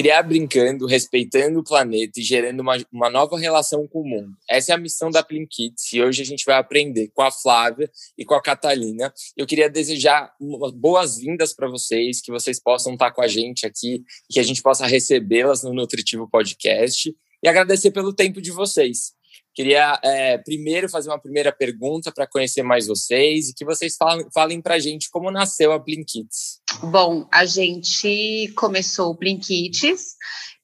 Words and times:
criar 0.00 0.22
brincando, 0.22 0.86
respeitando 0.86 1.58
o 1.58 1.62
planeta 1.62 2.18
e 2.18 2.22
gerando 2.22 2.60
uma, 2.60 2.74
uma 2.90 3.10
nova 3.10 3.38
relação 3.38 3.86
com 3.86 4.00
o 4.00 4.08
mundo. 4.08 4.34
Essa 4.48 4.72
é 4.72 4.74
a 4.74 4.78
missão 4.78 5.10
da 5.10 5.22
Plin 5.22 5.44
Kids 5.46 5.92
e 5.92 6.00
hoje 6.00 6.22
a 6.22 6.24
gente 6.24 6.42
vai 6.46 6.56
aprender 6.56 7.10
com 7.12 7.20
a 7.20 7.30
Flávia 7.30 7.90
e 8.16 8.24
com 8.24 8.32
a 8.32 8.40
Catalina. 8.40 9.12
Eu 9.36 9.46
queria 9.46 9.68
desejar 9.68 10.32
boas-vindas 10.74 11.52
para 11.52 11.68
vocês, 11.68 12.22
que 12.22 12.32
vocês 12.32 12.58
possam 12.58 12.94
estar 12.94 13.10
com 13.10 13.20
a 13.20 13.28
gente 13.28 13.66
aqui, 13.66 14.02
que 14.30 14.40
a 14.40 14.42
gente 14.42 14.62
possa 14.62 14.86
recebê-las 14.86 15.62
no 15.62 15.74
Nutritivo 15.74 16.26
Podcast 16.26 17.14
e 17.42 17.46
agradecer 17.46 17.90
pelo 17.90 18.14
tempo 18.14 18.40
de 18.40 18.50
vocês. 18.50 19.12
Queria 19.54 20.00
é, 20.02 20.38
primeiro 20.38 20.88
fazer 20.88 21.10
uma 21.10 21.20
primeira 21.20 21.52
pergunta 21.52 22.10
para 22.10 22.26
conhecer 22.26 22.62
mais 22.62 22.86
vocês 22.86 23.50
e 23.50 23.54
que 23.54 23.66
vocês 23.66 23.96
falem, 23.96 24.26
falem 24.32 24.62
para 24.62 24.76
a 24.76 24.78
gente 24.78 25.10
como 25.10 25.30
nasceu 25.30 25.72
a 25.72 25.78
Blinkits. 25.78 26.59
Bom, 26.82 27.26
a 27.32 27.44
gente 27.44 28.52
começou 28.56 29.10
o 29.10 29.14
Blinkits, 29.14 30.14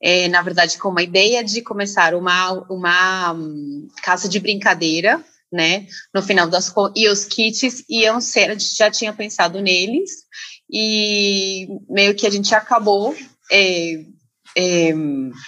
é, 0.01 0.29
na 0.29 0.41
verdade, 0.43 0.79
com 0.79 0.89
uma 0.89 1.03
ideia 1.03 1.43
de 1.43 1.63
começar 1.63 2.15
uma, 2.15 2.53
uma 2.71 3.33
um, 3.33 3.89
casa 4.03 4.29
de 4.29 4.39
brincadeira, 4.39 5.23
né? 5.53 5.87
No 6.15 6.23
final 6.23 6.49
das 6.49 6.71
contas, 6.71 7.03
e 7.03 7.09
os 7.09 7.25
kits 7.25 7.85
iam 7.89 8.21
ser, 8.21 8.51
a 8.51 8.53
gente 8.53 8.77
já 8.77 8.91
tinha 8.91 9.13
pensado 9.13 9.61
neles, 9.61 10.11
e 10.71 11.67
meio 11.89 12.15
que 12.15 12.27
a 12.27 12.31
gente 12.31 12.55
acabou 12.55 13.15
é, 13.51 14.05
é, 14.57 14.93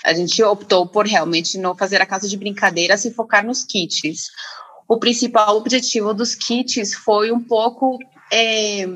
a 0.05 0.13
gente 0.13 0.43
optou 0.43 0.87
por 0.87 1.07
realmente 1.07 1.57
não 1.57 1.75
fazer 1.75 2.01
a 2.01 2.07
casa 2.07 2.29
de 2.29 2.37
brincadeira, 2.37 2.97
se 2.97 3.13
focar 3.13 3.45
nos 3.45 3.65
kits. 3.65 4.29
O 4.87 4.99
principal 4.99 5.57
objetivo 5.57 6.13
dos 6.13 6.35
kits 6.35 6.95
foi 6.95 7.33
um 7.33 7.43
pouco 7.43 7.99
é, 8.31 8.87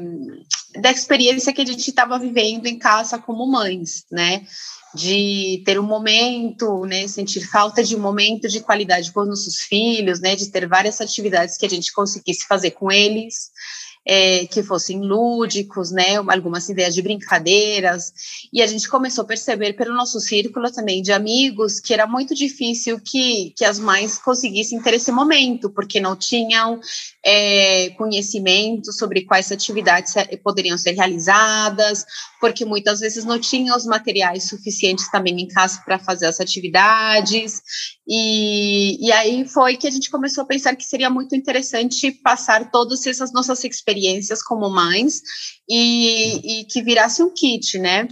da 0.80 0.90
experiência 0.90 1.52
que 1.52 1.62
a 1.62 1.66
gente 1.66 1.88
estava 1.88 2.18
vivendo 2.18 2.66
em 2.66 2.78
casa 2.78 3.18
como 3.18 3.46
mães, 3.46 4.04
né? 4.10 4.46
De 4.94 5.62
ter 5.64 5.78
um 5.80 5.84
momento, 5.84 6.84
né? 6.84 7.06
Sentir 7.08 7.46
falta 7.48 7.82
de 7.82 7.96
um 7.96 8.00
momento 8.00 8.48
de 8.48 8.60
qualidade 8.60 9.12
com 9.12 9.20
os 9.20 9.28
nossos 9.28 9.60
filhos, 9.60 10.20
né? 10.20 10.36
De 10.36 10.50
ter 10.50 10.68
várias 10.68 11.00
atividades 11.00 11.56
que 11.56 11.66
a 11.66 11.70
gente 11.70 11.92
conseguisse 11.92 12.46
fazer 12.46 12.72
com 12.72 12.90
eles 12.90 13.50
é, 14.04 14.46
que 14.46 14.62
fossem 14.62 15.00
lúdicos, 15.00 15.90
né, 15.90 16.16
algumas 16.16 16.68
ideias 16.68 16.94
de 16.94 17.02
brincadeiras, 17.02 18.12
e 18.52 18.60
a 18.60 18.66
gente 18.66 18.88
começou 18.88 19.22
a 19.22 19.26
perceber 19.26 19.74
pelo 19.74 19.94
nosso 19.94 20.20
círculo 20.20 20.70
também 20.70 21.02
de 21.02 21.12
amigos 21.12 21.80
que 21.80 21.94
era 21.94 22.06
muito 22.06 22.34
difícil 22.34 23.00
que, 23.00 23.52
que 23.56 23.64
as 23.64 23.78
mães 23.78 24.18
conseguissem 24.18 24.80
ter 24.82 24.94
esse 24.94 25.12
momento, 25.12 25.70
porque 25.70 26.00
não 26.00 26.16
tinham 26.16 26.80
é, 27.24 27.90
conhecimento 27.90 28.92
sobre 28.92 29.22
quais 29.22 29.52
atividades 29.52 30.14
poderiam 30.42 30.76
ser 30.76 30.92
realizadas, 30.92 32.04
porque 32.40 32.64
muitas 32.64 33.00
vezes 33.00 33.24
não 33.24 33.38
tinham 33.38 33.76
os 33.76 33.86
materiais 33.86 34.48
suficientes 34.48 35.10
também 35.10 35.40
em 35.40 35.48
casa 35.48 35.80
para 35.84 35.98
fazer 35.98 36.26
as 36.26 36.40
atividades, 36.40 37.62
e, 38.06 39.06
e 39.06 39.12
aí 39.12 39.46
foi 39.46 39.76
que 39.76 39.86
a 39.86 39.90
gente 39.90 40.10
começou 40.10 40.42
a 40.42 40.46
pensar 40.46 40.74
que 40.74 40.84
seria 40.84 41.08
muito 41.08 41.36
interessante 41.36 42.10
passar 42.10 42.70
todas 42.70 43.06
essas 43.06 43.32
nossas 43.32 43.62
experiências 43.62 44.42
como 44.42 44.68
mães 44.68 45.22
e, 45.68 46.62
e 46.62 46.64
que 46.64 46.82
virasse 46.82 47.22
um 47.22 47.32
kit, 47.32 47.78
né? 47.78 48.08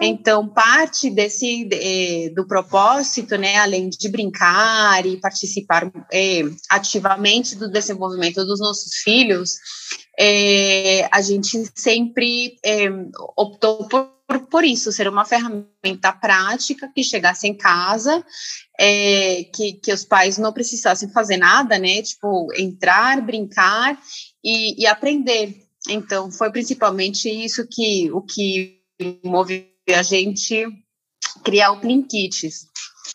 Então, 0.00 0.48
parte 0.48 1.10
desse 1.10 1.64
de, 1.64 2.30
do 2.30 2.46
propósito, 2.46 3.36
né, 3.36 3.56
além 3.56 3.88
de 3.88 4.08
brincar 4.08 5.04
e 5.04 5.20
participar 5.20 5.90
é, 6.12 6.42
ativamente 6.70 7.56
do 7.56 7.70
desenvolvimento 7.70 8.44
dos 8.44 8.60
nossos 8.60 8.94
filhos, 9.02 9.56
é, 10.18 11.08
a 11.12 11.20
gente 11.20 11.70
sempre 11.74 12.56
é, 12.64 12.88
optou 13.36 13.88
por 13.88 14.13
por, 14.50 14.64
isso, 14.64 14.90
ser 14.90 15.06
uma 15.08 15.24
ferramenta 15.24 16.12
prática 16.12 16.90
que 16.94 17.02
chegasse 17.02 17.46
em 17.46 17.54
casa, 17.54 18.24
é, 18.78 19.44
que, 19.44 19.74
que 19.74 19.92
os 19.92 20.04
pais 20.04 20.38
não 20.38 20.52
precisassem 20.52 21.10
fazer 21.10 21.36
nada, 21.36 21.78
né? 21.78 22.02
Tipo, 22.02 22.48
entrar, 22.56 23.20
brincar 23.20 23.98
e, 24.42 24.82
e 24.82 24.86
aprender. 24.86 25.54
Então, 25.88 26.30
foi 26.30 26.50
principalmente 26.50 27.28
isso 27.28 27.66
que 27.70 28.10
o 28.12 28.22
que 28.22 28.80
moveu 29.22 29.66
a 29.90 30.02
gente 30.02 30.66
criar 31.44 31.72
o 31.72 31.80
Blinkits. 31.80 32.66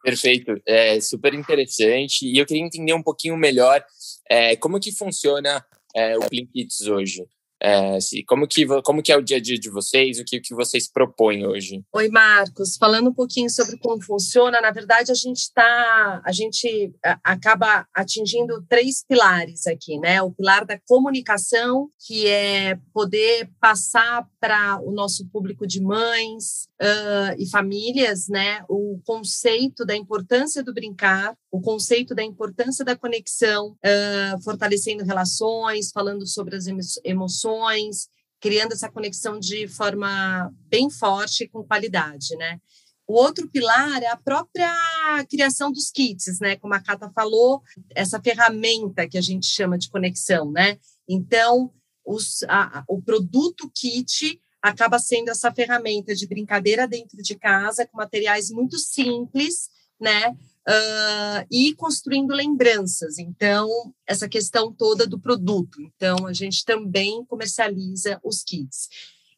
Perfeito, 0.03 0.62
é 0.68 1.02
super 1.02 1.34
interessante. 1.34 2.26
E 2.26 2.38
eu 2.38 2.46
queria 2.46 2.64
entender 2.64 2.94
um 2.94 3.03
pouquinho 3.03 3.36
melhor 3.36 3.84
é, 4.30 4.56
como 4.56 4.80
que 4.80 4.91
funciona 4.91 5.66
é, 5.96 6.18
o 6.18 6.30
Blinkits 6.30 6.81
hoje. 6.81 7.26
É, 7.62 8.00
se, 8.00 8.24
como, 8.24 8.47
que, 8.47 8.66
como 8.84 9.03
que 9.03 9.12
é 9.12 9.18
o 9.18 9.22
dia 9.22 9.38
a 9.38 9.42
dia 9.42 9.59
de 9.59 9.70
vocês? 9.70 10.20
O 10.20 10.24
que, 10.24 10.40
que 10.40 10.56
vocês 10.56 10.90
propõem 10.90 11.46
hoje? 11.46 11.84
Oi, 11.94 12.08
Marcos. 12.08 12.78
Falando 12.78 13.09
um 13.09 13.14
pouquinho 13.14 13.50
sobre 13.50 13.78
como 13.78 14.02
funciona, 14.02 14.62
na 14.62 14.72
verdade, 14.72 15.12
a 15.12 15.16
gente 15.16 15.40
está, 15.40 16.22
a 16.24 16.31
gente 16.31 16.94
acaba 17.24 17.86
atingindo 17.94 18.64
três 18.70 19.03
pilares 19.03 19.68
aqui, 19.68 19.97
né? 20.00 20.22
O 20.22 20.31
pilar 20.31 20.66
da 20.66 20.80
comunicação, 20.88 21.90
que 22.06 22.28
é 22.28 22.78
poder 22.94 23.50
passar 23.59 24.26
para 24.40 24.80
o 24.81 24.91
nosso 24.91 25.28
público 25.30 25.68
de 25.68 25.81
mães 25.81 26.70
uh, 26.81 27.36
e 27.38 27.50
famílias, 27.50 28.28
né? 28.30 28.64
O 28.70 29.02
conceito 29.06 29.86
da 29.86 29.96
importância 29.96 30.64
do 30.64 30.74
brincar, 30.74 31.36
o 31.52 31.59
conceito 31.59 32.16
da 32.16 32.24
importância 32.24 32.86
da 32.86 32.96
conexão, 32.96 33.72
uh, 33.72 34.44
fortalecendo 34.44 35.03
relações, 35.03 35.91
falando 35.91 36.26
sobre 36.26 36.56
as 36.56 36.66
emoções, 37.03 37.49
criando 38.40 38.74
essa 38.74 38.90
conexão 38.90 39.40
de 39.40 39.68
forma 39.68 40.52
bem 40.68 40.90
forte 40.90 41.48
com 41.48 41.64
qualidade, 41.64 42.36
né? 42.38 42.60
O 43.08 43.14
outro 43.14 43.50
pilar 43.50 44.04
é 44.04 44.08
a 44.08 44.16
própria 44.16 44.72
criação 45.30 45.72
dos 45.72 45.90
kits, 45.90 46.40
né? 46.40 46.56
Como 46.58 46.74
a 46.76 46.80
Cata 46.80 47.09
falou, 47.09 47.62
essa 47.96 48.22
ferramenta 48.22 49.08
que 49.08 49.18
a 49.18 49.22
gente 49.22 49.48
chama 49.48 49.78
de 49.78 49.90
conexão, 49.90 50.52
né? 50.52 50.78
Então, 51.08 51.74
os, 52.06 52.44
a, 52.44 52.84
o 52.88 53.02
produto 53.02 53.70
kit 53.74 54.40
acaba 54.62 55.00
sendo 55.00 55.30
essa 55.30 55.52
ferramenta 55.52 56.14
de 56.14 56.28
brincadeira 56.28 56.88
dentro 56.88 57.18
de 57.22 57.36
casa, 57.36 57.86
com 57.88 57.98
materiais 57.98 58.52
muito 58.52 58.78
simples, 58.78 59.70
né? 60.00 60.38
Uh, 60.69 61.47
e 61.52 61.74
construindo 61.74 62.31
lembranças. 62.31 63.18
Então, 63.18 63.68
essa 64.07 64.30
questão 64.30 64.72
toda 64.72 65.07
do 65.07 65.19
produto. 65.19 65.81
Então, 65.81 66.28
a 66.28 66.34
gente 66.34 66.63
também 66.63 67.25
comercializa 67.25 68.19
os 68.24 68.44
kits. 68.44 68.88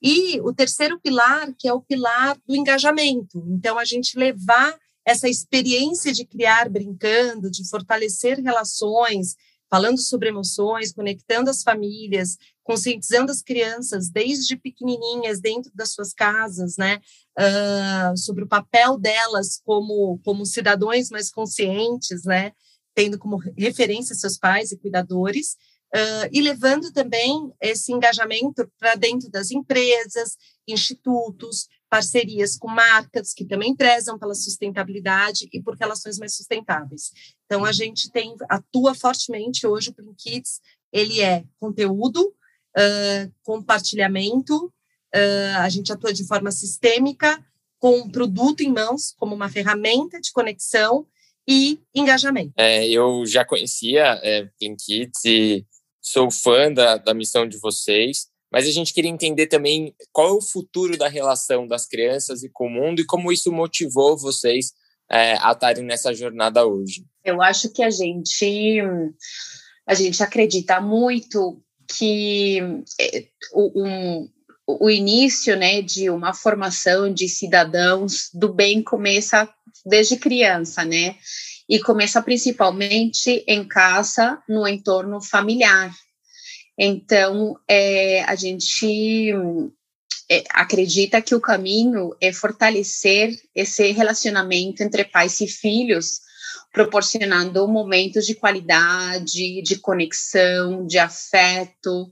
E 0.02 0.42
o 0.42 0.54
terceiro 0.54 1.00
pilar, 1.00 1.54
que 1.58 1.68
é 1.68 1.74
o 1.74 1.82
pilar 1.82 2.38
do 2.46 2.56
engajamento. 2.56 3.44
Então, 3.50 3.78
a 3.78 3.86
gente 3.86 4.18
levar 4.18 4.76
essa 5.06 5.30
experiência 5.30 6.12
de 6.12 6.26
criar 6.26 6.70
brincando, 6.70 7.50
de 7.50 7.68
fortalecer 7.68 8.40
relações, 8.40 9.36
falando 9.72 10.00
sobre 10.00 10.28
emoções, 10.28 10.92
conectando 10.92 11.50
as 11.50 11.64
famílias, 11.64 12.38
conscientizando 12.62 13.32
as 13.32 13.42
crianças 13.42 14.10
desde 14.10 14.58
pequenininhas 14.58 15.40
dentro 15.40 15.72
das 15.74 15.94
suas 15.94 16.14
casas, 16.14 16.76
né, 16.78 17.00
uh, 17.40 18.18
sobre 18.18 18.44
o 18.44 18.48
papel 18.48 18.98
delas 18.98 19.62
como 19.64 20.20
como 20.26 20.46
cidadãos 20.46 21.10
mais 21.10 21.32
conscientes, 21.32 22.26
né, 22.26 22.52
tendo 22.94 23.18
como 23.18 23.38
referência 23.58 24.14
seus 24.14 24.38
pais 24.38 24.74
e 24.74 24.78
cuidadores, 24.78 25.54
uh, 25.96 26.28
e 26.34 26.42
levando 26.42 26.92
também 26.92 27.54
esse 27.62 27.94
engajamento 27.94 28.70
para 28.78 28.96
dentro 28.96 29.30
das 29.30 29.52
empresas, 29.52 30.36
institutos, 30.68 31.70
parcerias 31.92 32.56
com 32.56 32.70
marcas 32.70 33.34
que 33.34 33.44
também 33.44 33.76
prezam 33.76 34.18
pela 34.18 34.34
sustentabilidade 34.34 35.50
e 35.52 35.62
por 35.62 35.76
relações 35.76 36.18
mais 36.18 36.34
sustentáveis. 36.34 37.12
Então 37.46 37.66
a 37.66 37.74
gente 37.74 38.10
tem 38.10 38.34
atua 38.48 38.96
fortemente 38.96 39.68
hoje 39.68 39.90
o 39.90 39.94
Plin 39.94 40.14
Kids, 40.18 40.62
ele 40.94 41.20
é 41.20 41.44
conteúdo, 41.60 42.22
uh, 42.24 43.34
compartilhamento, 43.44 44.68
uh, 45.14 45.58
a 45.58 45.68
gente 45.68 45.92
atua 45.92 46.14
de 46.14 46.26
forma 46.26 46.50
sistêmica 46.50 47.46
com 47.78 47.98
um 47.98 48.10
produto 48.10 48.62
em 48.62 48.72
mãos 48.72 49.14
como 49.18 49.36
uma 49.36 49.50
ferramenta 49.50 50.22
de 50.22 50.32
conexão 50.32 51.06
e 51.46 51.78
engajamento. 51.94 52.54
É, 52.56 52.88
eu 52.88 53.26
já 53.26 53.44
conhecia 53.44 54.18
é, 54.24 54.46
Plin 54.58 54.78
Kids 54.78 55.26
e 55.26 55.66
sou 56.00 56.32
fã 56.32 56.72
da, 56.72 56.96
da 56.96 57.14
missão 57.14 57.46
de 57.46 57.58
vocês. 57.58 58.31
Mas 58.52 58.68
a 58.68 58.72
gente 58.72 58.94
queria 58.94 59.10
entender 59.10 59.48
também 59.48 59.96
qual 60.12 60.28
é 60.28 60.32
o 60.34 60.42
futuro 60.42 60.98
da 60.98 61.08
relação 61.08 61.66
das 61.66 61.88
crianças 61.88 62.44
e 62.44 62.50
com 62.50 62.68
o 62.68 62.70
mundo 62.70 63.02
e 63.02 63.06
como 63.06 63.32
isso 63.32 63.52
motivou 63.52 64.18
vocês 64.18 64.74
é, 65.10 65.38
a 65.40 65.52
estarem 65.52 65.84
nessa 65.84 66.14
jornada 66.14 66.66
hoje. 66.66 67.06
Eu 67.24 67.42
acho 67.42 67.72
que 67.72 67.82
a 67.82 67.90
gente 67.90 68.82
a 69.86 69.94
gente 69.94 70.22
acredita 70.22 70.80
muito 70.80 71.62
que 71.88 72.62
o, 73.54 73.84
um, 73.84 74.30
o 74.68 74.90
início 74.90 75.56
né, 75.58 75.82
de 75.82 76.10
uma 76.10 76.34
formação 76.34 77.14
de 77.14 77.28
cidadãos 77.28 78.30
do 78.34 78.54
bem 78.54 78.82
começa 78.82 79.50
desde 79.86 80.18
criança, 80.18 80.86
né? 80.86 81.16
E 81.68 81.80
começa 81.80 82.22
principalmente 82.22 83.44
em 83.48 83.68
casa, 83.68 84.42
no 84.48 84.68
entorno 84.68 85.22
familiar. 85.22 85.92
Então, 86.84 87.60
é, 87.68 88.24
a 88.24 88.34
gente 88.34 89.32
é, 90.28 90.44
acredita 90.50 91.22
que 91.22 91.36
o 91.36 91.40
caminho 91.40 92.10
é 92.20 92.34
fortalecer 92.34 93.40
esse 93.54 93.92
relacionamento 93.92 94.82
entre 94.82 95.06
pais 95.06 95.40
e 95.42 95.48
filhos, 95.48 96.22
proporcionando 96.74 97.68
momentos 97.68 98.26
de 98.26 98.34
qualidade, 98.34 99.62
de 99.62 99.76
conexão, 99.76 100.84
de 100.88 100.98
afeto, 100.98 102.10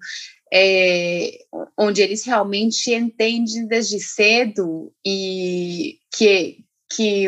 é, 0.54 1.40
onde 1.76 2.04
eles 2.04 2.24
realmente 2.24 2.94
entendem 2.94 3.66
desde 3.68 4.00
cedo 4.00 4.94
e 5.04 5.98
que, 6.16 6.64
que, 6.88 7.26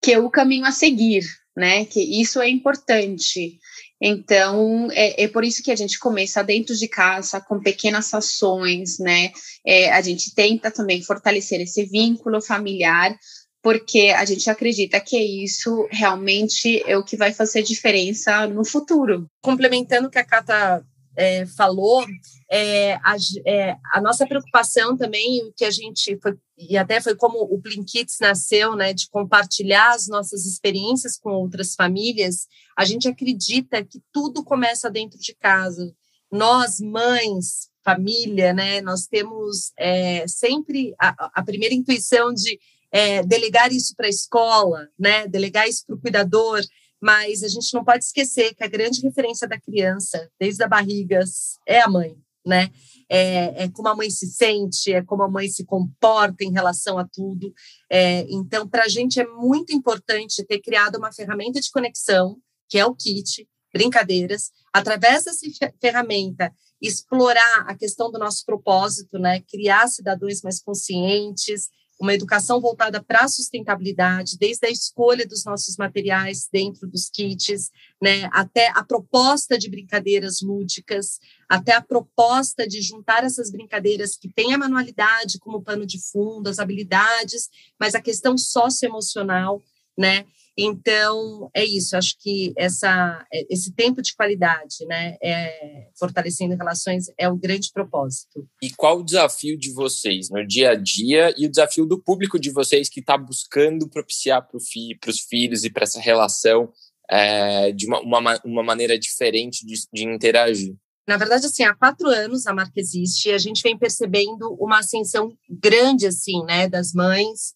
que 0.00 0.12
é 0.12 0.20
o 0.20 0.30
caminho 0.30 0.66
a 0.66 0.70
seguir, 0.70 1.24
né? 1.56 1.84
Que 1.84 2.00
isso 2.00 2.40
é 2.40 2.48
importante. 2.48 3.58
Então, 4.00 4.88
é, 4.92 5.24
é, 5.24 5.28
por 5.28 5.44
isso 5.44 5.62
que 5.62 5.70
a 5.70 5.76
gente 5.76 5.98
começa 5.98 6.42
dentro 6.42 6.74
de 6.74 6.88
casa, 6.88 7.40
com 7.40 7.60
pequenas 7.60 8.12
ações, 8.14 8.98
né? 8.98 9.30
É, 9.66 9.92
a 9.92 10.00
gente 10.00 10.34
tenta 10.34 10.70
também 10.70 11.02
fortalecer 11.02 11.60
esse 11.60 11.84
vínculo 11.84 12.40
familiar, 12.40 13.14
porque 13.62 14.12
a 14.16 14.24
gente 14.24 14.48
acredita 14.48 14.98
que 15.00 15.18
isso 15.44 15.86
realmente 15.90 16.82
é 16.86 16.96
o 16.96 17.04
que 17.04 17.16
vai 17.16 17.32
fazer 17.32 17.62
diferença 17.62 18.46
no 18.46 18.64
futuro. 18.64 19.26
Complementando 19.42 20.08
o 20.08 20.10
que 20.10 20.18
a 20.18 20.24
Cata 20.24 20.82
é, 21.20 21.44
falou, 21.44 22.02
é, 22.50 22.94
a, 22.94 23.14
é, 23.46 23.76
a, 23.92 24.00
nossa 24.00 24.26
preocupação 24.26 24.96
também, 24.96 25.44
o 25.44 25.52
que 25.52 25.66
a 25.66 25.70
gente 25.70 26.18
foi, 26.22 26.34
e 26.56 26.78
até 26.78 26.98
foi 26.98 27.14
como 27.14 27.42
o 27.42 27.58
Blinkits 27.58 28.16
nasceu, 28.22 28.74
né, 28.74 28.94
de 28.94 29.06
compartilhar 29.10 29.90
as 29.90 30.08
nossas 30.08 30.46
experiências 30.46 31.18
com 31.18 31.32
outras 31.32 31.74
famílias, 31.74 32.46
a 32.74 32.86
gente 32.86 33.06
acredita 33.06 33.84
que 33.84 34.00
tudo 34.10 34.42
começa 34.42 34.90
dentro 34.90 35.18
de 35.18 35.34
casa. 35.34 35.94
Nós, 36.32 36.80
mães, 36.80 37.68
família, 37.84 38.54
né, 38.54 38.80
nós 38.80 39.06
temos 39.06 39.72
é, 39.78 40.26
sempre 40.26 40.94
a, 40.98 41.32
a, 41.34 41.42
primeira 41.42 41.74
intuição 41.74 42.32
de 42.32 42.58
é, 42.90 43.22
delegar 43.22 43.70
isso 43.70 43.94
para 43.94 44.06
a 44.06 44.10
escola, 44.10 44.88
né, 44.98 45.28
delegar 45.28 45.68
isso 45.68 45.84
para 45.86 45.96
o 45.96 46.00
cuidador, 46.00 46.62
mas 47.00 47.42
a 47.42 47.48
gente 47.48 47.72
não 47.72 47.84
pode 47.84 48.04
esquecer 48.04 48.54
que 48.54 48.62
a 48.62 48.68
grande 48.68 49.00
referência 49.00 49.48
da 49.48 49.58
criança, 49.58 50.30
desde 50.38 50.62
a 50.62 50.68
barriga, 50.68 51.20
é 51.66 51.80
a 51.80 51.88
mãe, 51.88 52.14
né? 52.44 52.70
É, 53.08 53.64
é, 53.64 53.68
como 53.70 53.88
a 53.88 53.96
mãe 53.96 54.10
se 54.10 54.26
sente, 54.28 54.92
é 54.92 55.02
como 55.02 55.22
a 55.22 55.28
mãe 55.28 55.48
se 55.48 55.64
comporta 55.64 56.44
em 56.44 56.52
relação 56.52 56.98
a 56.98 57.04
tudo. 57.04 57.52
É, 57.90 58.24
então, 58.28 58.68
para 58.68 58.84
a 58.84 58.88
gente 58.88 59.18
é 59.18 59.26
muito 59.26 59.72
importante 59.72 60.44
ter 60.44 60.60
criado 60.60 60.96
uma 60.96 61.12
ferramenta 61.12 61.60
de 61.60 61.70
conexão, 61.70 62.36
que 62.68 62.78
é 62.78 62.84
o 62.84 62.94
kit, 62.94 63.48
brincadeiras, 63.72 64.50
através 64.72 65.24
dessa 65.24 65.46
ferramenta, 65.80 66.52
explorar 66.80 67.64
a 67.66 67.74
questão 67.74 68.10
do 68.10 68.18
nosso 68.18 68.44
propósito, 68.44 69.18
né? 69.18 69.40
Criar 69.48 69.88
cidadãos 69.88 70.40
mais 70.42 70.62
conscientes, 70.62 71.68
uma 72.00 72.14
educação 72.14 72.60
voltada 72.60 73.02
para 73.02 73.24
a 73.24 73.28
sustentabilidade, 73.28 74.38
desde 74.38 74.66
a 74.66 74.70
escolha 74.70 75.26
dos 75.26 75.44
nossos 75.44 75.76
materiais 75.76 76.48
dentro 76.50 76.88
dos 76.88 77.10
kits, 77.10 77.70
né, 78.00 78.26
até 78.32 78.68
a 78.70 78.82
proposta 78.82 79.58
de 79.58 79.68
brincadeiras 79.68 80.40
lúdicas, 80.40 81.20
até 81.46 81.74
a 81.74 81.82
proposta 81.82 82.66
de 82.66 82.80
juntar 82.80 83.22
essas 83.22 83.50
brincadeiras 83.50 84.16
que 84.16 84.32
têm 84.32 84.54
a 84.54 84.58
manualidade 84.58 85.38
como 85.38 85.62
pano 85.62 85.84
de 85.84 86.00
fundo, 86.00 86.48
as 86.48 86.58
habilidades, 86.58 87.50
mas 87.78 87.94
a 87.94 88.00
questão 88.00 88.38
socioemocional, 88.38 89.62
né? 90.00 90.24
Então, 90.62 91.50
é 91.54 91.64
isso, 91.64 91.96
acho 91.96 92.16
que 92.18 92.52
essa, 92.56 93.24
esse 93.48 93.72
tempo 93.72 94.02
de 94.02 94.14
qualidade, 94.14 94.84
né, 94.86 95.16
é, 95.22 95.88
fortalecendo 95.98 96.54
relações, 96.54 97.06
é 97.16 97.28
o 97.28 97.36
grande 97.36 97.70
propósito. 97.72 98.46
E 98.62 98.70
qual 98.70 98.98
o 98.98 99.04
desafio 99.04 99.56
de 99.58 99.72
vocês 99.72 100.28
no 100.28 100.46
dia 100.46 100.72
a 100.72 100.74
dia 100.74 101.32
e 101.38 101.46
o 101.46 101.50
desafio 101.50 101.86
do 101.86 102.02
público 102.02 102.38
de 102.38 102.50
vocês 102.50 102.88
que 102.88 103.00
está 103.00 103.16
buscando 103.16 103.88
propiciar 103.88 104.46
para 104.46 104.60
fi, 104.60 104.98
os 105.06 105.20
filhos 105.20 105.64
e 105.64 105.70
para 105.70 105.84
essa 105.84 106.00
relação 106.00 106.70
é, 107.10 107.72
de 107.72 107.86
uma, 107.86 108.00
uma, 108.00 108.40
uma, 108.44 108.62
maneira 108.62 108.98
diferente 108.98 109.64
de, 109.64 109.74
de 109.92 110.04
interagir? 110.04 110.74
Na 111.08 111.16
verdade, 111.16 111.46
assim, 111.46 111.64
há 111.64 111.74
quatro 111.74 112.06
anos 112.08 112.46
a 112.46 112.54
marca 112.54 112.78
existe 112.78 113.30
e 113.30 113.32
a 113.32 113.38
gente 113.38 113.62
vem 113.62 113.78
percebendo 113.78 114.54
uma 114.60 114.80
ascensão 114.80 115.32
grande, 115.48 116.06
assim, 116.06 116.44
né, 116.44 116.68
das 116.68 116.92
mães, 116.92 117.54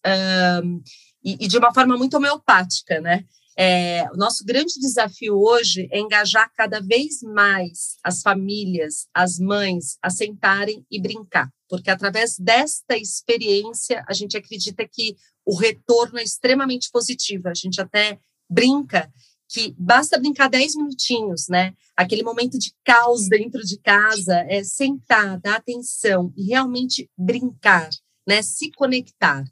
um, 0.63 0.81
e, 1.25 1.35
e 1.43 1.47
de 1.47 1.57
uma 1.57 1.73
forma 1.73 1.97
muito 1.97 2.15
homeopática, 2.15 3.01
né? 3.01 3.25
É, 3.57 4.03
o 4.11 4.17
nosso 4.17 4.43
grande 4.43 4.73
desafio 4.79 5.37
hoje 5.37 5.87
é 5.89 5.99
engajar 5.99 6.51
cada 6.55 6.81
vez 6.81 7.21
mais 7.23 7.95
as 8.03 8.21
famílias, 8.21 9.07
as 9.13 9.39
mães, 9.39 9.97
a 10.01 10.09
sentarem 10.09 10.85
e 10.91 11.01
brincar, 11.01 11.49
porque 11.69 11.89
através 11.89 12.37
desta 12.37 12.97
experiência 12.97 14.03
a 14.07 14.13
gente 14.13 14.35
acredita 14.35 14.85
que 14.85 15.15
o 15.45 15.55
retorno 15.55 16.19
é 16.19 16.23
extremamente 16.23 16.89
positivo. 16.91 17.47
A 17.47 17.53
gente 17.53 17.79
até 17.79 18.19
brinca 18.49 19.09
que 19.47 19.73
basta 19.77 20.19
brincar 20.19 20.49
10 20.49 20.75
minutinhos, 20.75 21.47
né? 21.47 21.73
Aquele 21.95 22.23
momento 22.23 22.57
de 22.57 22.73
caos 22.83 23.29
dentro 23.29 23.61
de 23.61 23.79
casa 23.79 24.45
é 24.49 24.63
sentar, 24.63 25.39
dar 25.39 25.57
atenção 25.57 26.33
e 26.35 26.47
realmente 26.47 27.09
brincar, 27.17 27.89
né? 28.27 28.41
Se 28.41 28.71
conectar. 28.71 29.45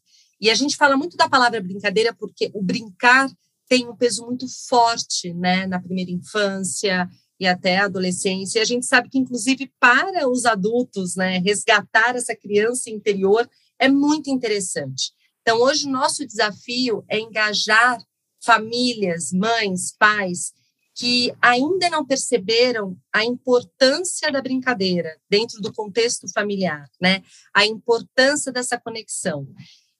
E 0.43 0.49
a 0.49 0.55
gente 0.55 0.75
fala 0.75 0.97
muito 0.97 1.15
da 1.15 1.29
palavra 1.29 1.61
brincadeira 1.61 2.13
porque 2.13 2.51
o 2.53 2.61
brincar 2.61 3.31
tem 3.65 3.87
um 3.87 3.95
peso 3.95 4.25
muito 4.25 4.45
forte, 4.67 5.33
né, 5.33 5.65
na 5.65 5.79
primeira 5.79 6.11
infância 6.11 7.09
e 7.39 7.47
até 7.47 7.77
a 7.77 7.85
adolescência. 7.85 8.59
E 8.59 8.61
a 8.61 8.65
gente 8.65 8.85
sabe 8.85 9.07
que, 9.07 9.17
inclusive, 9.17 9.71
para 9.79 10.29
os 10.29 10.45
adultos, 10.45 11.15
né, 11.15 11.37
resgatar 11.37 12.17
essa 12.17 12.35
criança 12.35 12.89
interior 12.89 13.49
é 13.79 13.87
muito 13.87 14.29
interessante. 14.29 15.13
Então, 15.41 15.61
hoje, 15.61 15.87
nosso 15.87 16.27
desafio 16.27 17.05
é 17.07 17.21
engajar 17.21 17.97
famílias, 18.43 19.31
mães, 19.31 19.95
pais, 19.97 20.51
que 20.93 21.33
ainda 21.41 21.89
não 21.89 22.05
perceberam 22.05 22.97
a 23.13 23.23
importância 23.23 24.29
da 24.29 24.41
brincadeira 24.41 25.17
dentro 25.29 25.61
do 25.61 25.71
contexto 25.71 26.27
familiar, 26.33 26.85
né? 27.01 27.23
A 27.55 27.65
importância 27.65 28.51
dessa 28.51 28.77
conexão. 28.77 29.47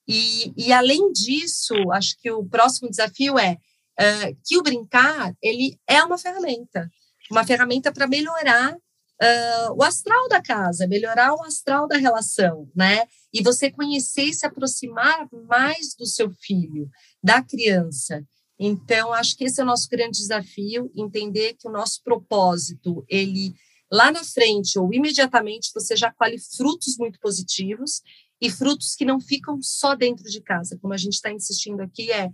E, 0.07 0.53
e 0.57 0.73
além 0.73 1.11
disso, 1.11 1.73
acho 1.91 2.17
que 2.19 2.29
o 2.31 2.45
próximo 2.45 2.89
desafio 2.89 3.37
é 3.39 3.57
uh, 3.99 4.37
que 4.45 4.57
o 4.57 4.63
brincar 4.63 5.33
ele 5.41 5.79
é 5.87 6.03
uma 6.03 6.17
ferramenta, 6.17 6.89
uma 7.31 7.45
ferramenta 7.45 7.91
para 7.91 8.07
melhorar 8.07 8.73
uh, 8.73 9.73
o 9.75 9.83
astral 9.83 10.27
da 10.27 10.41
casa, 10.41 10.87
melhorar 10.87 11.33
o 11.33 11.43
astral 11.43 11.87
da 11.87 11.97
relação, 11.97 12.69
né? 12.75 13.05
E 13.33 13.41
você 13.41 13.71
conhecer 13.71 14.25
e 14.25 14.33
se 14.33 14.45
aproximar 14.45 15.27
mais 15.47 15.95
do 15.97 16.05
seu 16.05 16.31
filho, 16.31 16.89
da 17.23 17.41
criança. 17.41 18.23
Então, 18.59 19.11
acho 19.13 19.35
que 19.35 19.45
esse 19.45 19.59
é 19.59 19.63
o 19.63 19.67
nosso 19.67 19.89
grande 19.89 20.17
desafio, 20.17 20.91
entender 20.95 21.55
que 21.55 21.67
o 21.67 21.71
nosso 21.71 22.01
propósito, 22.03 23.03
ele 23.09 23.53
lá 23.91 24.11
na 24.11 24.23
frente 24.23 24.79
ou 24.79 24.91
imediatamente 24.91 25.71
você 25.73 25.95
já 25.95 26.11
colhe 26.11 26.39
frutos 26.39 26.97
muito 26.97 27.19
positivos 27.19 28.01
e 28.41 28.49
frutos 28.49 28.95
que 28.95 29.05
não 29.05 29.19
ficam 29.19 29.61
só 29.61 29.95
dentro 29.95 30.25
de 30.25 30.41
casa, 30.41 30.77
como 30.81 30.93
a 30.93 30.97
gente 30.97 31.13
está 31.13 31.31
insistindo 31.31 31.81
aqui, 31.81 32.11
é 32.11 32.29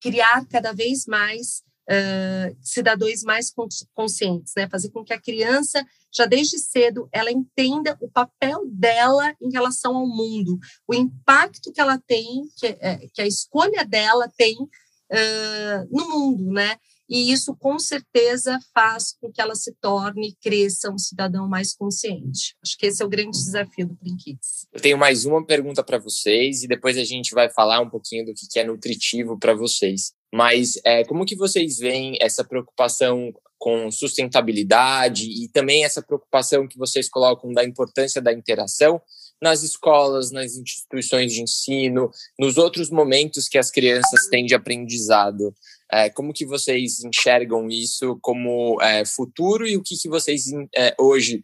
criar 0.00 0.46
cada 0.46 0.72
vez 0.72 1.04
mais 1.06 1.62
uh, 1.90 2.56
cidadãos 2.62 3.22
mais 3.22 3.52
conscientes, 3.94 4.52
né? 4.56 4.68
Fazer 4.68 4.90
com 4.90 5.04
que 5.04 5.12
a 5.12 5.20
criança, 5.20 5.84
já 6.12 6.24
desde 6.26 6.58
cedo, 6.58 7.08
ela 7.12 7.30
entenda 7.30 7.96
o 8.00 8.10
papel 8.10 8.62
dela 8.66 9.34
em 9.40 9.50
relação 9.50 9.96
ao 9.96 10.06
mundo, 10.06 10.58
o 10.86 10.94
impacto 10.94 11.72
que 11.72 11.80
ela 11.80 11.98
tem, 12.06 12.48
que, 12.56 12.66
é, 12.66 13.08
que 13.12 13.20
a 13.20 13.26
escolha 13.26 13.84
dela 13.84 14.30
tem 14.36 14.56
uh, 14.56 15.88
no 15.90 16.08
mundo, 16.08 16.52
né? 16.52 16.76
E 17.10 17.32
isso 17.32 17.56
com 17.56 17.76
certeza 17.76 18.56
faz 18.72 19.16
com 19.20 19.32
que 19.32 19.40
ela 19.40 19.56
se 19.56 19.74
torne, 19.80 20.36
cresça 20.40 20.92
um 20.92 20.96
cidadão 20.96 21.48
mais 21.48 21.74
consciente. 21.74 22.54
Acho 22.62 22.78
que 22.78 22.86
esse 22.86 23.02
é 23.02 23.04
o 23.04 23.08
grande 23.08 23.32
desafio 23.32 23.88
do 23.88 23.94
Brinquitos. 23.94 24.66
Eu 24.72 24.80
tenho 24.80 24.96
mais 24.96 25.24
uma 25.24 25.44
pergunta 25.44 25.82
para 25.82 25.98
vocês 25.98 26.62
e 26.62 26.68
depois 26.68 26.96
a 26.96 27.02
gente 27.02 27.34
vai 27.34 27.50
falar 27.50 27.80
um 27.80 27.90
pouquinho 27.90 28.24
do 28.24 28.32
que 28.32 28.58
é 28.60 28.64
nutritivo 28.64 29.36
para 29.36 29.54
vocês. 29.54 30.12
Mas 30.32 30.78
é, 30.84 31.04
como 31.04 31.26
que 31.26 31.34
vocês 31.34 31.78
veem 31.78 32.16
essa 32.20 32.44
preocupação 32.44 33.34
com 33.58 33.90
sustentabilidade 33.90 35.28
e 35.28 35.48
também 35.48 35.84
essa 35.84 36.00
preocupação 36.00 36.66
que 36.66 36.78
vocês 36.78 37.10
colocam 37.10 37.52
da 37.52 37.64
importância 37.64 38.22
da 38.22 38.32
interação 38.32 39.02
nas 39.42 39.62
escolas, 39.62 40.30
nas 40.30 40.54
instituições 40.54 41.32
de 41.32 41.42
ensino, 41.42 42.10
nos 42.38 42.56
outros 42.56 42.90
momentos 42.90 43.48
que 43.48 43.58
as 43.58 43.70
crianças 43.70 44.28
têm 44.30 44.46
de 44.46 44.54
aprendizado. 44.54 45.54
É, 45.92 46.08
como 46.10 46.32
que 46.32 46.46
vocês 46.46 47.02
enxergam 47.02 47.68
isso 47.68 48.18
como 48.22 48.80
é, 48.80 49.04
futuro 49.04 49.66
e 49.66 49.76
o 49.76 49.82
que, 49.82 49.96
que 49.96 50.08
vocês 50.08 50.44
é, 50.74 50.94
hoje 50.98 51.42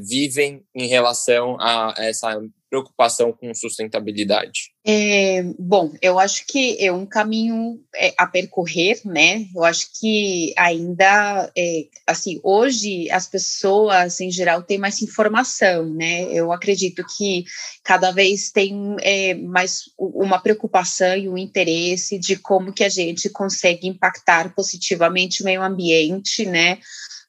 vivem 0.00 0.62
em 0.72 0.86
relação 0.86 1.56
a 1.60 1.92
essa 1.98 2.40
preocupação 2.70 3.32
com 3.32 3.52
sustentabilidade? 3.52 4.70
É, 4.86 5.42
bom, 5.58 5.92
eu 6.00 6.18
acho 6.18 6.46
que 6.46 6.82
é 6.82 6.90
um 6.90 7.04
caminho 7.04 7.80
é, 7.94 8.14
a 8.16 8.26
percorrer, 8.26 9.00
né? 9.04 9.46
Eu 9.54 9.64
acho 9.64 9.88
que 9.98 10.54
ainda, 10.56 11.52
é, 11.56 11.86
assim, 12.06 12.40
hoje 12.42 13.10
as 13.10 13.26
pessoas 13.26 14.20
em 14.20 14.30
geral 14.30 14.62
têm 14.62 14.78
mais 14.78 15.02
informação, 15.02 15.84
né? 15.92 16.32
Eu 16.32 16.52
acredito 16.52 17.04
que 17.16 17.44
cada 17.84 18.10
vez 18.12 18.50
tem 18.50 18.96
é, 19.02 19.34
mais 19.34 19.90
uma 19.98 20.38
preocupação 20.38 21.16
e 21.16 21.28
um 21.28 21.36
interesse 21.36 22.18
de 22.18 22.36
como 22.36 22.72
que 22.72 22.84
a 22.84 22.88
gente 22.88 23.28
consegue 23.28 23.88
impactar 23.88 24.54
positivamente 24.54 25.42
o 25.42 25.44
meio 25.44 25.62
ambiente, 25.62 26.46
né? 26.46 26.78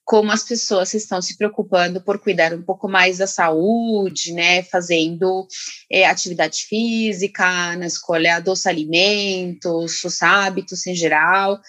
Como 0.03 0.31
as 0.31 0.43
pessoas 0.43 0.93
estão 0.93 1.21
se 1.21 1.37
preocupando 1.37 2.01
por 2.01 2.19
cuidar 2.19 2.53
um 2.53 2.61
pouco 2.61 2.87
mais 2.89 3.19
da 3.19 3.27
saúde, 3.27 4.33
né, 4.33 4.63
fazendo 4.63 5.47
é, 5.89 6.05
atividade 6.05 6.63
física, 6.63 7.75
na 7.77 7.85
escolha 7.85 8.39
dos 8.39 8.65
alimentos, 8.65 10.03
os 10.03 10.21
hábitos 10.21 10.85
em 10.87 10.95
geral. 10.95 11.59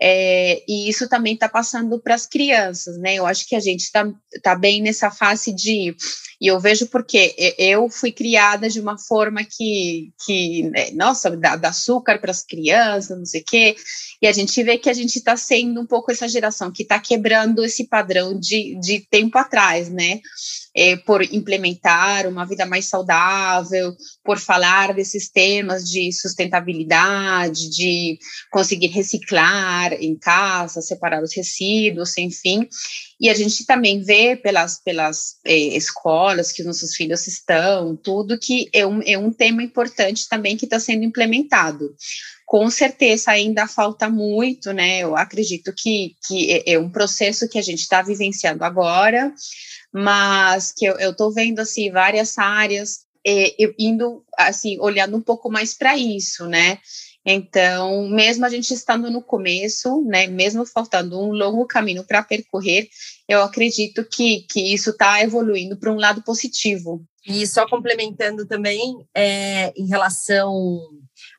É, 0.00 0.62
e 0.66 0.88
isso 0.88 1.08
também 1.08 1.34
está 1.34 1.48
passando 1.48 2.00
para 2.00 2.14
as 2.14 2.26
crianças, 2.26 2.98
né? 2.98 3.14
Eu 3.14 3.26
acho 3.26 3.46
que 3.46 3.54
a 3.54 3.60
gente 3.60 3.80
está 3.82 4.10
tá 4.42 4.54
bem 4.54 4.80
nessa 4.82 5.10
fase 5.10 5.52
de. 5.52 5.94
E 6.40 6.46
eu 6.46 6.58
vejo 6.58 6.86
porque 6.88 7.54
eu 7.56 7.88
fui 7.88 8.10
criada 8.10 8.68
de 8.68 8.80
uma 8.80 8.98
forma 8.98 9.44
que, 9.44 10.10
que 10.24 10.64
né, 10.70 10.90
nossa, 10.92 11.30
dá, 11.36 11.54
dá 11.54 11.68
açúcar 11.68 12.18
para 12.18 12.32
as 12.32 12.42
crianças, 12.42 13.16
não 13.16 13.24
sei 13.24 13.42
o 13.42 13.44
quê. 13.44 13.76
E 14.20 14.26
a 14.26 14.32
gente 14.32 14.60
vê 14.62 14.76
que 14.76 14.90
a 14.90 14.94
gente 14.94 15.16
está 15.16 15.36
sendo 15.36 15.80
um 15.80 15.86
pouco 15.86 16.10
essa 16.10 16.26
geração 16.26 16.72
que 16.72 16.82
está 16.82 16.98
quebrando 16.98 17.64
esse 17.64 17.86
padrão 17.86 18.38
de, 18.38 18.76
de 18.80 19.06
tempo 19.08 19.38
atrás, 19.38 19.88
né? 19.88 20.20
É, 20.74 20.96
por 20.96 21.22
implementar 21.22 22.26
uma 22.26 22.46
vida 22.46 22.64
mais 22.64 22.86
saudável, 22.86 23.94
por 24.24 24.38
falar 24.38 24.94
desses 24.94 25.28
temas 25.28 25.84
de 25.84 26.10
sustentabilidade, 26.12 27.70
de 27.70 28.18
conseguir 28.50 28.88
reciclar 28.88 29.92
em 29.94 30.16
casa, 30.16 30.80
separar 30.80 31.22
os 31.22 31.34
resíduos, 31.34 32.16
enfim. 32.16 32.66
E 33.20 33.28
a 33.28 33.34
gente 33.34 33.66
também 33.66 34.02
vê 34.02 34.34
pelas, 34.34 34.80
pelas 34.82 35.36
é, 35.44 35.56
escolas 35.56 36.50
que 36.50 36.62
os 36.62 36.66
nossos 36.66 36.94
filhos 36.94 37.26
estão, 37.26 37.94
tudo 37.96 38.38
que 38.38 38.68
é 38.72 38.86
um, 38.86 39.00
é 39.02 39.16
um 39.18 39.32
tema 39.32 39.62
importante 39.62 40.28
também 40.28 40.56
que 40.56 40.64
está 40.64 40.80
sendo 40.80 41.04
implementado 41.04 41.94
com 42.52 42.68
certeza 42.68 43.30
ainda 43.30 43.66
falta 43.66 44.10
muito, 44.10 44.74
né? 44.74 44.98
Eu 44.98 45.16
acredito 45.16 45.72
que, 45.74 46.14
que 46.28 46.52
é, 46.52 46.72
é 46.74 46.78
um 46.78 46.90
processo 46.90 47.48
que 47.48 47.58
a 47.58 47.62
gente 47.62 47.80
está 47.80 48.02
vivenciando 48.02 48.62
agora, 48.62 49.32
mas 49.92 50.72
que 50.72 50.86
eu 50.86 51.10
estou 51.10 51.32
vendo 51.32 51.60
assim 51.60 51.90
várias 51.90 52.38
áreas 52.38 53.00
é, 53.26 53.54
indo 53.78 54.24
assim 54.36 54.78
olhando 54.80 55.16
um 55.16 55.20
pouco 55.20 55.50
mais 55.50 55.74
para 55.74 55.96
isso, 55.96 56.46
né? 56.46 56.78
Então, 57.24 58.08
mesmo 58.08 58.44
a 58.44 58.48
gente 58.48 58.74
estando 58.74 59.08
no 59.08 59.22
começo, 59.22 60.02
né, 60.04 60.26
mesmo 60.26 60.66
faltando 60.66 61.20
um 61.20 61.30
longo 61.30 61.66
caminho 61.66 62.04
para 62.04 62.22
percorrer, 62.22 62.88
eu 63.28 63.42
acredito 63.42 64.04
que, 64.04 64.44
que 64.50 64.74
isso 64.74 64.90
está 64.90 65.22
evoluindo 65.22 65.76
para 65.76 65.92
um 65.92 65.98
lado 65.98 66.22
positivo. 66.22 67.00
E 67.24 67.46
só 67.46 67.68
complementando 67.68 68.44
também, 68.44 69.06
é, 69.14 69.72
em 69.76 69.86
relação 69.86 70.52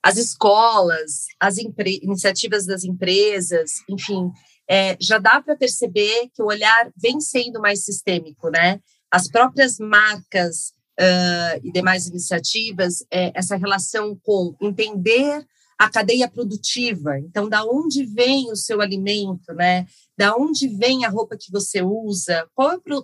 às 0.01 0.15
escolas, 0.17 1.25
às 1.37 1.57
iniciativas 1.57 2.65
das 2.65 2.85
empresas, 2.85 3.71
enfim, 3.89 4.31
é, 4.69 4.97
já 4.99 5.17
dá 5.17 5.41
para 5.41 5.55
perceber 5.55 6.29
que 6.33 6.41
o 6.41 6.47
olhar 6.47 6.91
vem 6.95 7.19
sendo 7.19 7.59
mais 7.59 7.83
sistêmico, 7.83 8.49
né? 8.49 8.79
As 9.11 9.27
próprias 9.27 9.77
marcas 9.77 10.73
uh, 10.99 11.59
e 11.63 11.71
demais 11.71 12.07
iniciativas, 12.07 13.05
é, 13.11 13.31
essa 13.35 13.55
relação 13.55 14.17
com 14.23 14.55
entender 14.61 15.45
a 15.77 15.89
cadeia 15.89 16.29
produtiva. 16.29 17.17
Então, 17.19 17.49
da 17.49 17.63
onde 17.63 18.05
vem 18.05 18.51
o 18.51 18.55
seu 18.55 18.81
alimento, 18.81 19.53
né? 19.53 19.85
Da 20.17 20.35
onde 20.35 20.67
vem 20.67 21.05
a 21.05 21.09
roupa 21.09 21.35
que 21.37 21.51
você 21.51 21.81
usa? 21.81 22.33
É, 22.33 22.47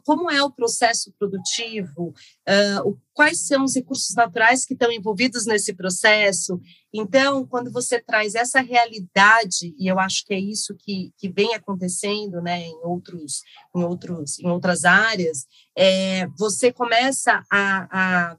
como 0.04 0.30
é 0.30 0.42
o 0.44 0.52
processo 0.52 1.12
produtivo? 1.18 2.14
Uh, 2.48 2.98
quais 3.14 3.48
são 3.48 3.64
os 3.64 3.76
recursos 3.76 4.16
naturais 4.16 4.66
que 4.66 4.74
estão 4.74 4.92
envolvidos 4.92 5.46
nesse 5.46 5.74
processo? 5.74 6.60
Então, 6.94 7.46
quando 7.46 7.72
você 7.72 8.00
traz 8.00 8.36
essa 8.36 8.62
realidade, 8.62 9.74
e 9.78 9.88
eu 9.88 10.00
acho 10.00 10.24
que 10.26 10.34
é 10.34 10.40
isso 10.40 10.76
que, 10.78 11.12
que 11.18 11.30
vem 11.30 11.54
acontecendo, 11.56 12.42
né, 12.42 12.62
em 12.62 12.80
outros, 12.84 13.42
em 13.76 13.84
outros, 13.84 14.40
em 14.40 14.48
outras 14.48 14.86
áreas, 14.86 15.46
é, 15.76 16.28
você 16.38 16.72
começa 16.72 17.44
a, 17.52 18.32
a 18.32 18.38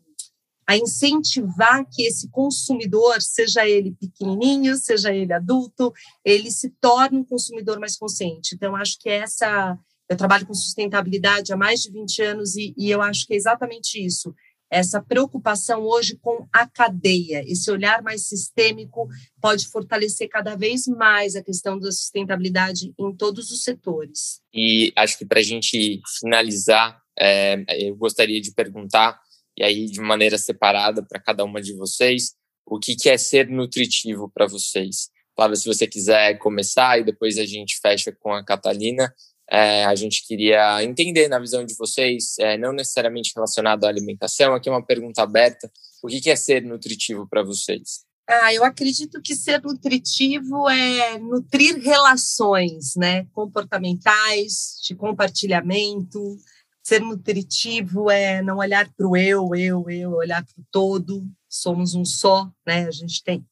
a 0.71 0.77
incentivar 0.77 1.85
que 1.91 2.05
esse 2.05 2.31
consumidor, 2.31 3.21
seja 3.21 3.69
ele 3.69 3.91
pequenininho, 3.91 4.77
seja 4.77 5.13
ele 5.13 5.33
adulto, 5.33 5.93
ele 6.25 6.49
se 6.49 6.71
torne 6.81 7.19
um 7.19 7.25
consumidor 7.25 7.81
mais 7.81 7.97
consciente. 7.97 8.55
Então, 8.55 8.77
acho 8.77 8.97
que 9.01 9.09
essa. 9.09 9.77
Eu 10.09 10.17
trabalho 10.17 10.47
com 10.47 10.55
sustentabilidade 10.55 11.53
há 11.53 11.57
mais 11.57 11.81
de 11.81 11.91
20 11.91 12.23
anos 12.23 12.57
e, 12.57 12.73
e 12.79 12.89
eu 12.89 13.03
acho 13.03 13.27
que 13.27 13.35
é 13.35 13.37
exatamente 13.37 14.05
isso. 14.05 14.33
Essa 14.71 15.03
preocupação 15.03 15.83
hoje 15.83 16.17
com 16.23 16.47
a 16.53 16.69
cadeia, 16.69 17.43
esse 17.49 17.69
olhar 17.69 18.01
mais 18.01 18.29
sistêmico 18.29 19.09
pode 19.41 19.67
fortalecer 19.67 20.29
cada 20.29 20.55
vez 20.55 20.87
mais 20.87 21.35
a 21.35 21.43
questão 21.43 21.81
da 21.81 21.91
sustentabilidade 21.91 22.95
em 22.97 23.13
todos 23.17 23.51
os 23.51 23.65
setores. 23.65 24.41
E 24.55 24.93
acho 24.95 25.19
que 25.19 25.27
para 25.27 25.41
a 25.41 25.45
gente 25.45 26.01
finalizar, 26.21 27.01
é, 27.19 27.65
eu 27.89 27.97
gostaria 27.97 28.41
de 28.41 28.53
perguntar 28.53 29.21
e 29.57 29.65
aí 29.65 29.87
de 29.87 30.01
maneira 30.01 30.39
separada 30.39 31.03
para 31.03 31.21
cada 31.21 31.45
uma 31.45 31.61
de 31.61 31.75
vocês, 31.75 32.35
o 32.67 32.79
que, 32.79 32.95
que 32.95 33.09
é 33.09 33.19
ser 33.19 33.49
nutritivo 33.49 34.31
para 34.33 34.47
vocês. 34.47 35.09
Flávia, 35.35 35.57
se 35.57 35.67
você 35.67 35.87
quiser 35.87 36.39
começar 36.39 36.99
e 36.99 37.05
depois 37.05 37.39
a 37.39 37.47
gente 37.47 37.79
fecha 37.81 38.13
com 38.21 38.33
a 38.33 38.45
Catalina, 38.45 39.13
é, 39.51 39.85
a 39.85 39.95
gente 39.97 40.25
queria 40.27 40.83
entender 40.85 41.29
na 41.29 41.39
visão 41.39 41.65
de 41.65 41.75
vocês, 41.75 42.39
é, 42.39 42.57
não 42.57 42.73
necessariamente 42.73 43.33
relacionado 43.35 43.85
à 43.85 43.89
alimentação, 43.89 44.55
aqui 44.55 44.69
é 44.69 44.73
uma 44.73 44.85
pergunta 44.85 45.23
aberta, 45.23 45.71
o 46.03 46.07
que, 46.07 46.21
que 46.21 46.31
é 46.31 46.37
ser 46.37 46.63
nutritivo 46.63 47.27
para 47.29 47.43
vocês? 47.43 48.05
Ah, 48.29 48.55
eu 48.55 48.63
acredito 48.63 49.21
que 49.21 49.35
ser 49.35 49.61
nutritivo 49.61 50.71
é 50.71 51.19
nutrir 51.19 51.77
relações, 51.81 52.95
né, 52.97 53.27
comportamentais, 53.33 54.79
de 54.87 54.95
compartilhamento, 54.95 56.37
Ser 56.83 57.01
nutritivo 57.01 58.11
é 58.11 58.43
não 58.43 58.59
olhar 58.59 58.91
para 58.97 59.07
o 59.07 59.17
eu, 59.17 59.55
eu, 59.55 59.89
eu, 59.91 60.13
olhar 60.13 60.45
para 60.45 60.61
o 60.61 60.65
todo. 60.71 61.29
Somos 61.49 61.95
um 61.95 62.05
só, 62.05 62.51
né? 62.67 62.87
A 62.87 62.91
gente 62.91 63.23
tem, 63.23 63.45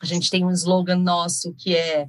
a 0.00 0.06
gente 0.06 0.28
tem 0.28 0.44
um 0.44 0.50
slogan 0.50 0.96
nosso 0.96 1.54
que 1.54 1.76
é, 1.76 2.08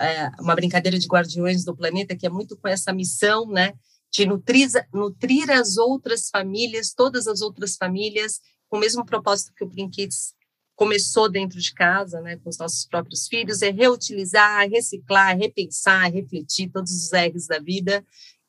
é 0.00 0.30
uma 0.40 0.54
brincadeira 0.54 0.98
de 0.98 1.06
guardiões 1.06 1.64
do 1.64 1.76
planeta, 1.76 2.16
que 2.16 2.26
é 2.26 2.30
muito 2.30 2.56
com 2.56 2.68
essa 2.68 2.92
missão, 2.92 3.46
né? 3.46 3.74
De 4.10 4.24
nutrir, 4.24 4.68
nutrir 4.92 5.50
as 5.50 5.76
outras 5.76 6.30
famílias, 6.30 6.94
todas 6.94 7.26
as 7.26 7.40
outras 7.42 7.76
famílias, 7.76 8.40
com 8.68 8.78
o 8.78 8.80
mesmo 8.80 9.04
propósito 9.04 9.52
que 9.54 9.64
o 9.64 9.68
Brinquedos 9.68 10.34
começou 10.74 11.30
dentro 11.30 11.60
de 11.60 11.72
casa, 11.72 12.20
né, 12.20 12.36
com 12.36 12.48
os 12.48 12.58
nossos 12.58 12.84
próprios 12.86 13.28
filhos, 13.28 13.62
é 13.62 13.70
reutilizar, 13.70 14.68
reciclar, 14.68 15.36
repensar, 15.36 16.10
refletir 16.10 16.68
todos 16.70 16.92
os 16.92 17.12
erros 17.12 17.46
da 17.46 17.58
vida 17.58 18.04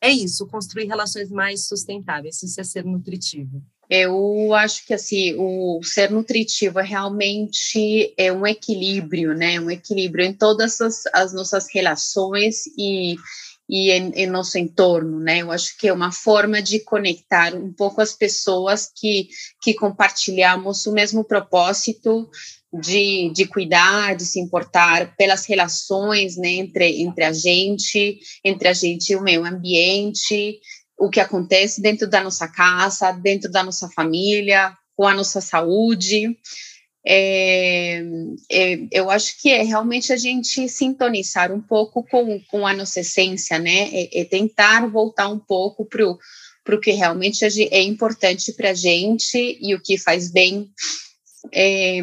é 0.06 0.12
isso, 0.12 0.48
construir 0.48 0.86
relações 0.86 1.30
mais 1.30 1.68
sustentáveis, 1.68 2.42
isso 2.44 2.60
é 2.60 2.64
ser 2.64 2.86
nutritivo. 2.86 3.62
Eu 3.90 4.54
acho 4.54 4.86
que 4.86 4.94
assim, 4.94 5.36
o 5.38 5.80
ser 5.84 6.10
nutritivo 6.10 6.80
é 6.80 6.84
realmente 6.84 8.14
é 8.18 8.34
um 8.34 8.46
equilíbrio, 8.46 9.36
né? 9.36 9.60
Um 9.60 9.70
equilíbrio 9.70 10.26
em 10.26 10.34
todas 10.34 10.82
as, 10.82 11.04
as 11.14 11.34
nossas 11.34 11.68
relações 11.72 12.64
e, 12.78 13.16
e 13.68 13.92
em, 13.92 14.12
em, 14.12 14.28
nosso 14.28 14.58
entorno, 14.58 15.20
né? 15.20 15.40
Eu 15.42 15.52
acho 15.52 15.78
que 15.78 15.88
é 15.88 15.94
uma 15.94 16.12
forma 16.12 16.62
de 16.62 16.80
conectar 16.80 17.56
um 17.56 17.74
pouco 17.74 18.02
as 18.02 18.14
pessoas 18.14 18.92
que, 18.96 19.28
que 19.62 19.74
compartilhamos 19.74 20.86
o 20.86 20.94
mesmo 20.94 21.24
propósito 21.24 22.30
de, 22.72 23.32
de 23.34 23.46
cuidar, 23.46 24.16
de 24.16 24.26
se 24.26 24.40
importar 24.40 25.16
pelas 25.16 25.46
relações 25.46 26.38
né, 26.38 26.50
entre, 26.50 27.02
entre 27.02 27.24
a 27.24 27.34
gente, 27.34 28.20
entre 28.44 28.68
a 28.68 28.74
gente 28.74 29.12
e 29.12 29.16
o 29.16 29.22
meio 29.22 29.46
ambiente, 29.46 30.60
o 30.98 31.10
que 31.10 31.20
acontece 31.20 31.82
dentro 31.82 32.08
da 32.08 32.24
nossa 32.24 32.48
casa, 32.48 33.12
dentro 33.12 33.52
da 33.52 33.64
nossa 33.64 33.90
família, 33.90 34.74
com 34.96 35.08
a 35.08 35.14
nossa 35.14 35.42
saúde. 35.42 36.38
É, 37.08 38.04
é, 38.52 38.80
eu 38.92 39.12
acho 39.12 39.40
que 39.40 39.52
é 39.52 39.62
realmente 39.62 40.12
a 40.12 40.18
gente 40.18 40.68
sintonizar 40.68 41.52
um 41.52 41.62
pouco 41.62 42.04
com, 42.04 42.40
com 42.50 42.66
a 42.66 42.74
nossa 42.74 43.02
essência, 43.02 43.60
né? 43.60 43.90
É, 43.94 44.22
é 44.22 44.26
tentar 44.26 44.88
voltar 44.90 45.28
um 45.28 45.38
pouco 45.38 45.86
para 45.86 46.76
o 46.76 46.80
que 46.80 46.92
realmente 46.92 47.46
é 47.46 47.82
importante 47.84 48.52
para 48.54 48.72
a 48.72 48.74
gente 48.74 49.38
e 49.62 49.76
o 49.76 49.82
que 49.82 50.00
faz 50.00 50.32
bem 50.32 50.72
é, 51.54 52.00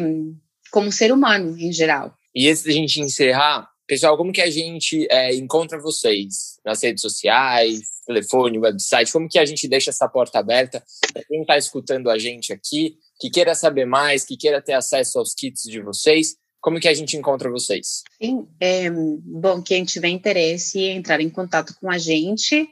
como 0.71 0.91
ser 0.91 1.11
humano 1.11 1.57
em 1.57 1.73
geral. 1.73 2.15
E 2.33 2.49
antes 2.49 2.63
da 2.63 2.71
gente 2.71 3.01
encerrar, 3.01 3.67
pessoal, 3.85 4.15
como 4.15 4.31
que 4.31 4.41
a 4.41 4.49
gente 4.49 5.05
é, 5.11 5.35
encontra 5.35 5.79
vocês 5.79 6.59
nas 6.65 6.81
redes 6.81 7.01
sociais, 7.01 7.81
telefone, 8.05 8.57
website? 8.57 9.11
Como 9.11 9.27
que 9.27 9.37
a 9.37 9.45
gente 9.45 9.67
deixa 9.67 9.89
essa 9.89 10.07
porta 10.07 10.39
aberta 10.39 10.81
para 11.11 11.23
quem 11.25 11.41
está 11.41 11.57
escutando 11.57 12.09
a 12.09 12.17
gente 12.17 12.53
aqui? 12.53 12.95
Que 13.19 13.29
queira 13.29 13.55
saber 13.55 13.85
mais, 13.85 14.25
que 14.25 14.37
queira 14.37 14.61
ter 14.61 14.73
acesso 14.73 15.19
aos 15.19 15.33
kits 15.33 15.63
de 15.63 15.81
vocês, 15.81 16.35
como 16.59 16.79
que 16.79 16.87
a 16.87 16.93
gente 16.93 17.17
encontra 17.17 17.49
vocês? 17.49 18.03
Sim, 18.21 18.47
é, 18.59 18.89
bom, 18.89 19.61
quem 19.61 19.83
tiver 19.83 20.07
interesse 20.07 20.79
em 20.79 20.97
entrar 20.97 21.19
em 21.19 21.29
contato 21.29 21.75
com 21.79 21.91
a 21.91 21.97
gente, 21.97 22.69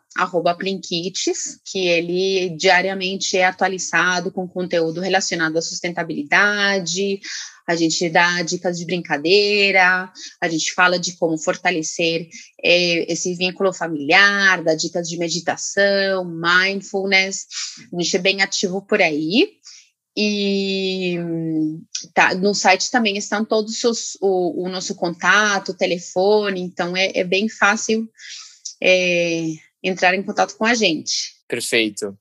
Plinkits, 0.58 1.60
que 1.66 1.88
ele 1.88 2.52
diariamente 2.52 3.36
é 3.36 3.46
atualizado 3.46 4.32
com 4.32 4.48
conteúdo 4.48 5.02
relacionado 5.02 5.58
à 5.58 5.62
sustentabilidade, 5.62 7.20
a 7.68 7.76
gente 7.76 8.10
dá 8.10 8.42
dicas 8.42 8.78
de 8.78 8.86
brincadeira, 8.86 10.12
a 10.42 10.48
gente 10.50 10.74
fala 10.74 11.00
de 11.00 11.16
como 11.18 11.38
fortalecer 11.38 12.28
é, 12.64 13.12
esse 13.12 13.34
vínculo 13.36 13.74
familiar, 13.74 14.64
dá 14.64 14.76
dicas 14.76 15.08
de 15.08 15.18
meditação, 15.18 16.26
mindfulness, 16.26 17.46
a 17.94 18.02
gente 18.02 18.16
é 18.16 18.20
bem 18.20 18.42
ativo 18.42 18.82
por 18.82 19.02
aí. 19.02 19.52
E 20.16 21.18
tá, 22.14 22.36
no 22.36 22.54
site 22.54 22.92
também 22.92 23.18
estão 23.18 23.44
todos 23.44 23.84
os, 23.84 24.16
o, 24.22 24.66
o 24.66 24.70
nosso 24.70 24.94
contato, 24.94 25.70
o 25.70 25.78
telefone, 25.78 26.62
então 26.62 26.96
é, 26.96 27.12
é 27.16 27.24
bem 27.24 27.50
fácil 27.50 28.08
é, 28.82 29.48
entrar 29.82 30.14
em 30.14 30.22
contato 30.22 30.56
com 30.56 30.66
a 30.66 30.76
gente. 30.76 31.34
Perfeito. 31.48 32.16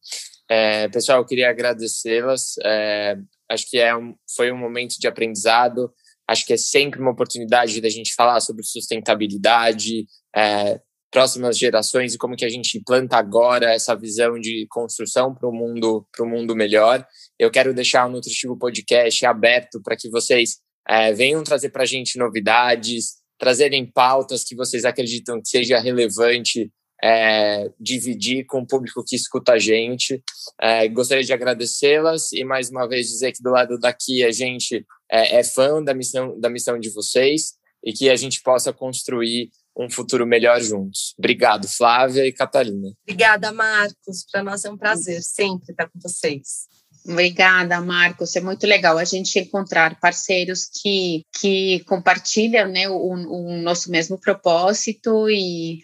É, 0.49 0.89
pessoal, 0.89 1.19
eu 1.19 1.27
queria 1.27 1.51
agradecê-las. 1.51 2.55
É, 2.65 3.17
Acho 3.53 3.69
que 3.69 3.79
é 3.79 3.95
um, 3.95 4.15
foi 4.35 4.51
um 4.51 4.57
momento 4.57 4.97
de 4.99 5.07
aprendizado. 5.07 5.93
Acho 6.27 6.47
que 6.47 6.53
é 6.53 6.57
sempre 6.57 7.01
uma 7.01 7.11
oportunidade 7.11 7.81
da 7.81 7.89
gente 7.89 8.15
falar 8.15 8.41
sobre 8.41 8.65
sustentabilidade, 8.65 10.07
é, 10.35 10.81
próximas 11.11 11.59
gerações 11.59 12.15
e 12.15 12.19
como 12.19 12.35
que 12.35 12.45
a 12.45 12.49
gente 12.49 12.79
implanta 12.79 13.17
agora 13.19 13.71
essa 13.73 13.95
visão 13.95 14.39
de 14.41 14.67
construção 14.71 15.35
para 15.35 15.47
o 15.47 15.53
mundo, 15.53 16.07
para 16.11 16.25
o 16.25 16.29
mundo 16.29 16.57
melhor. 16.57 17.07
Eu 17.39 17.51
quero 17.51 17.75
deixar 17.75 18.07
o 18.07 18.11
Nutritivo 18.11 18.57
Podcast 18.57 19.27
aberto 19.27 19.83
para 19.83 19.97
que 19.97 20.09
vocês 20.09 20.57
é, 20.89 21.13
venham 21.13 21.45
trazer 21.45 21.69
para 21.69 21.83
a 21.83 21.87
gente 21.87 22.19
novidades, 22.19 23.17
trazerem 23.39 23.85
pautas 23.85 24.45
que 24.45 24.57
vocês 24.57 24.85
acreditam 24.87 25.41
que 25.43 25.49
seja 25.49 25.79
relevante 25.79 26.71
é, 27.03 27.71
dividir 27.81 28.47
com 28.47 28.61
o 28.61 28.67
público 28.67 29.05
que 29.05 29.17
escuta 29.17 29.53
a 29.53 29.59
gente. 29.59 30.23
É, 30.61 30.87
gostaria 30.89 31.25
de 31.25 31.33
agradecê-las 31.33 32.33
e 32.33 32.45
mais 32.45 32.71
uma 32.71 32.87
vez 32.87 33.09
dizer 33.09 33.33
que 33.33 33.43
do 33.43 33.51
lado 33.51 33.79
daqui 33.79 34.25
a 34.25 34.31
gente 34.31 34.87
é, 35.11 35.39
é, 35.39 35.45
fã 35.45 35.83
da 35.83 35.93
missão, 35.93 36.39
da 36.39 36.49
missão 36.49 36.79
de 36.79 36.91
vocês 36.91 37.55
e 37.85 37.93
que 37.93 38.09
a 38.09 38.17
gente 38.17 38.41
possa 38.43 38.73
construir 38.73 39.51
um 39.77 39.91
futuro 39.91 40.27
melhor 40.27 40.61
juntos. 40.61 41.15
Obrigado, 41.19 41.67
Flávia 41.67 42.27
e 42.27 42.33
Catalina. 42.33 42.93
Obrigada, 43.03 43.51
Marcos. 43.51 44.25
Para 44.31 44.45
nós 44.45 44.65
é 44.65 44.71
um 44.71 44.77
prazer 44.77 45.23
sempre 45.23 45.73
estar 45.73 45.89
com 45.89 45.99
vocês. 45.99 46.71
Obrigada, 47.05 47.81
Marcos. 47.81 48.37
É 48.37 48.41
muito 48.41 48.65
legal 48.65 48.97
a 48.97 49.05
gente 49.05 49.37
encontrar 49.39 49.99
parceiros 49.99 50.69
que, 50.81 51.25
que 51.41 51.81
compartilham 51.81 52.69
né, 52.69 52.89
o, 52.89 52.95
o 52.95 53.57
nosso 53.57 53.91
mesmo 53.91 54.21
propósito 54.21 55.29
e 55.29 55.81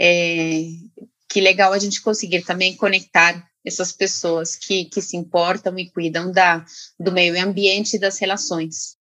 é, 0.00 0.62
que 1.28 1.40
legal 1.40 1.72
a 1.72 1.78
gente 1.78 2.00
conseguir 2.00 2.42
também 2.42 2.74
conectar 2.74 3.46
essas 3.64 3.92
pessoas 3.92 4.56
que, 4.56 4.86
que 4.86 5.02
se 5.02 5.16
importam 5.16 5.78
e 5.78 5.90
cuidam 5.90 6.32
da, 6.32 6.64
do 6.98 7.12
meio 7.12 7.38
ambiente 7.40 7.96
e 7.96 8.00
das 8.00 8.18
relações. 8.18 8.96